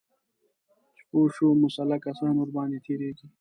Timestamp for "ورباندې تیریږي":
2.37-3.27